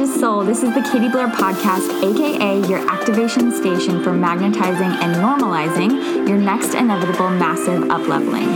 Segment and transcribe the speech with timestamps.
[0.00, 0.42] gorgeous soul.
[0.42, 6.38] This is the Katie Blair Podcast, aka your activation station for magnetizing and normalizing your
[6.38, 8.48] next inevitable massive upleveling.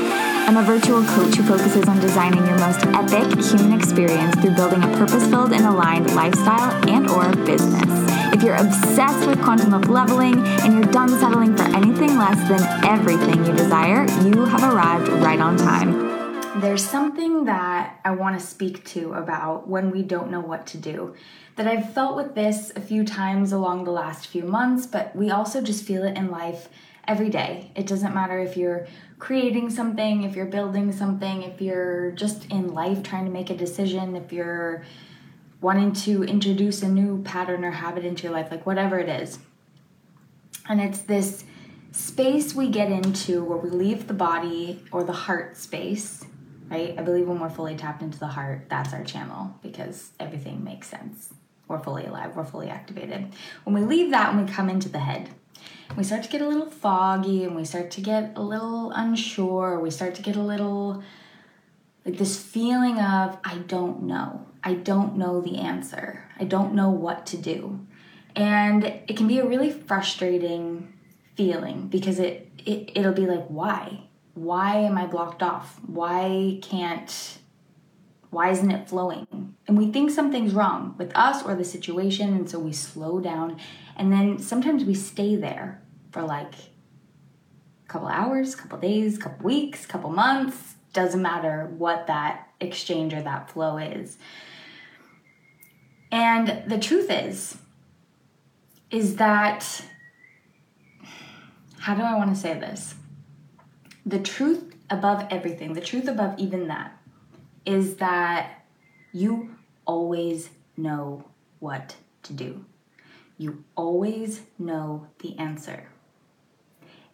[0.47, 4.83] I'm a virtual coach who focuses on designing your most epic human experience through building
[4.85, 7.91] a purpose-filled and aligned lifestyle and or business.
[8.33, 13.45] If you're obsessed with quantum upleveling and you're done settling for anything less than everything
[13.45, 16.14] you desire, you have arrived right on time.
[16.65, 20.79] There's something that I want to speak to about when we don't know what to
[20.79, 21.15] do.
[21.57, 25.31] That I've felt with this a few times along the last few months, but we
[25.31, 26.71] also just feel it in life
[27.07, 27.71] every day.
[27.77, 28.87] It doesn't matter if you're
[29.19, 33.57] creating something, if you're building something, if you're just in life trying to make a
[33.57, 34.87] decision, if you're
[35.61, 39.39] wanting to introduce a new pattern or habit into your life, like whatever it is.
[40.67, 41.45] And it's this
[41.93, 46.25] space we get into where we leave the body or the heart space
[46.75, 46.95] right?
[46.99, 50.89] I believe when we're fully tapped into the heart, that's our channel because everything makes
[50.89, 51.33] sense.
[51.69, 53.33] We're fully alive, we're fully activated.
[53.65, 55.31] When we leave that and we come into the head,
[55.97, 59.81] we start to get a little foggy and we start to get a little unsure,
[59.81, 61.03] we start to get a little
[62.05, 64.47] like this feeling of, I don't know.
[64.63, 66.29] I don't know the answer.
[66.39, 67.81] I don't know what to do.
[68.37, 70.93] And it can be a really frustrating
[71.35, 74.05] feeling because it, it it'll be like, why?
[74.35, 75.81] Why am I blocked off?
[75.87, 77.39] Why can't,
[78.31, 79.55] why isn't it flowing?
[79.67, 83.59] And we think something's wrong with us or the situation, and so we slow down.
[83.97, 86.55] And then sometimes we stay there for like
[87.85, 90.75] a couple hours, couple days, couple weeks, couple months.
[90.93, 94.19] Doesn't matter what that exchange or that flow is.
[96.13, 97.57] And the truth is,
[98.91, 99.85] is that,
[101.79, 102.95] how do I want to say this?
[104.07, 106.99] The truth above everything, the truth above even that,
[107.65, 108.65] is that
[109.13, 111.25] you always know
[111.59, 112.65] what to do.
[113.39, 115.89] You always know the answer.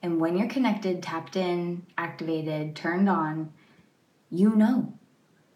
[0.02, 3.52] And when you're connected, tapped in, activated, turned on,
[4.30, 4.94] you know.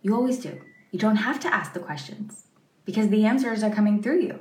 [0.03, 0.60] You always do.
[0.91, 2.47] You don't have to ask the questions
[2.84, 4.41] because the answers are coming through you.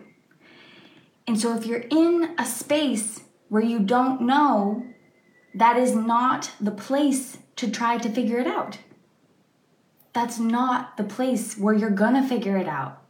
[1.25, 4.85] And so if you're in a space where you don't know
[5.53, 8.79] that is not the place to try to figure it out.
[10.13, 13.01] That's not the place where you're gonna figure it out.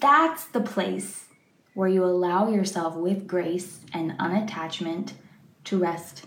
[0.00, 1.26] That's the place
[1.74, 5.12] where you allow yourself with grace and unattachment
[5.64, 6.26] to rest,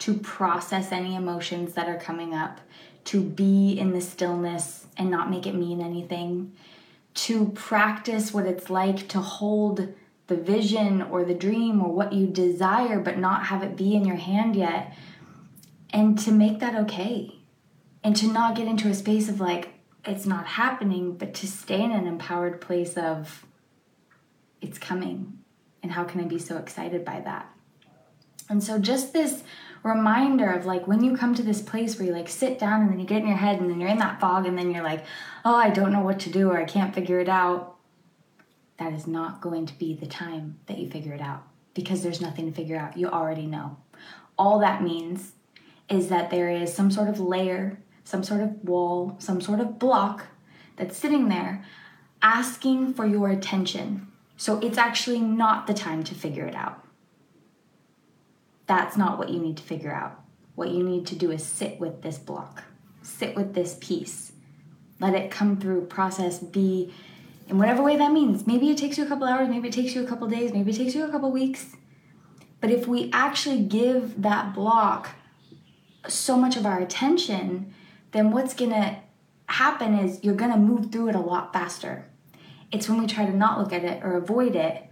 [0.00, 2.60] to process any emotions that are coming up,
[3.04, 6.52] to be in the stillness and not make it mean anything,
[7.14, 9.92] to practice what it's like to hold
[10.28, 14.04] the vision or the dream or what you desire, but not have it be in
[14.04, 14.94] your hand yet.
[15.90, 17.34] And to make that okay.
[18.04, 19.70] And to not get into a space of like,
[20.04, 23.44] it's not happening, but to stay in an empowered place of,
[24.60, 25.38] it's coming.
[25.82, 27.50] And how can I be so excited by that?
[28.50, 29.42] And so, just this
[29.82, 32.90] reminder of like when you come to this place where you like sit down and
[32.90, 34.82] then you get in your head and then you're in that fog and then you're
[34.82, 35.04] like,
[35.44, 37.77] oh, I don't know what to do or I can't figure it out
[38.78, 41.42] that is not going to be the time that you figure it out
[41.74, 42.96] because there's nothing to figure out.
[42.96, 43.76] You already know.
[44.38, 45.32] All that means
[45.88, 49.78] is that there is some sort of layer, some sort of wall, some sort of
[49.78, 50.26] block
[50.76, 51.64] that's sitting there
[52.22, 54.06] asking for your attention.
[54.36, 56.84] So it's actually not the time to figure it out.
[58.66, 60.20] That's not what you need to figure out.
[60.54, 62.64] What you need to do is sit with this block,
[63.02, 64.32] sit with this piece,
[65.00, 66.92] let it come through, process, be
[67.48, 68.46] in whatever way that means.
[68.46, 70.70] Maybe it takes you a couple hours, maybe it takes you a couple days, maybe
[70.70, 71.76] it takes you a couple weeks.
[72.60, 75.10] But if we actually give that block
[76.06, 77.72] so much of our attention,
[78.12, 79.00] then what's gonna
[79.46, 82.06] happen is you're gonna move through it a lot faster.
[82.70, 84.84] It's when we try to not look at it or avoid it,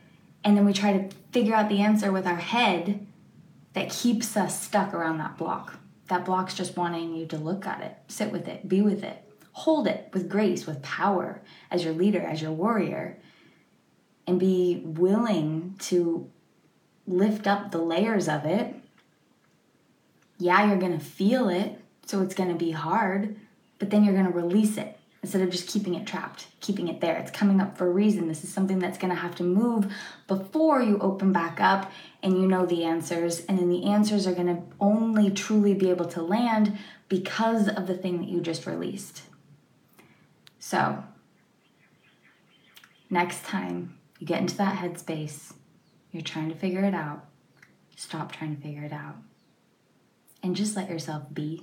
[0.42, 3.06] and then we try to figure out the answer with our head
[3.74, 5.78] that keeps us stuck around that block.
[6.08, 9.25] That block's just wanting you to look at it, sit with it, be with it.
[9.60, 13.16] Hold it with grace, with power as your leader, as your warrior,
[14.26, 16.30] and be willing to
[17.06, 18.74] lift up the layers of it.
[20.36, 23.36] Yeah, you're going to feel it, so it's going to be hard,
[23.78, 27.00] but then you're going to release it instead of just keeping it trapped, keeping it
[27.00, 27.16] there.
[27.16, 28.28] It's coming up for a reason.
[28.28, 29.90] This is something that's going to have to move
[30.28, 31.90] before you open back up
[32.22, 33.40] and you know the answers.
[33.46, 36.78] And then the answers are going to only truly be able to land
[37.08, 39.22] because of the thing that you just released.
[40.68, 41.04] So,
[43.08, 45.52] next time you get into that headspace,
[46.10, 47.24] you're trying to figure it out,
[47.94, 49.14] stop trying to figure it out.
[50.42, 51.62] And just let yourself be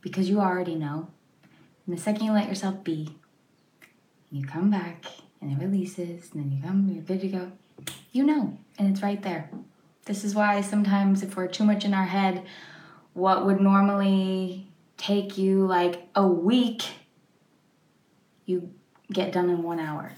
[0.00, 1.06] because you already know.
[1.86, 3.16] And the second you let yourself be,
[4.32, 5.04] you come back
[5.40, 7.52] and it releases, and then you come, you're good to go.
[8.10, 9.50] You know, and it's right there.
[10.06, 12.44] This is why sometimes if we're too much in our head,
[13.12, 16.82] what would normally take you like a week,
[18.46, 18.72] you
[19.12, 20.12] get done in one hour.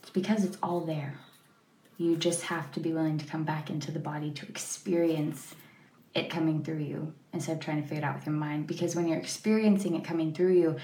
[0.00, 1.18] It's because it's all there.
[1.98, 5.54] You just have to be willing to come back into the body to experience
[6.14, 8.66] it coming through you instead of trying to figure it out with your mind.
[8.66, 10.76] Because when you're experiencing it coming through you,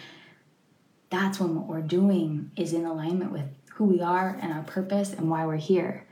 [1.11, 3.44] that's when what we're doing is in alignment with
[3.75, 6.06] who we are and our purpose and why we're here.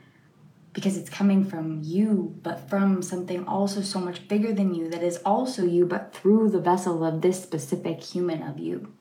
[0.73, 5.03] Because it's coming from you, but from something also so much bigger than you that
[5.03, 8.93] is also you, but through the vessel of this specific human of you.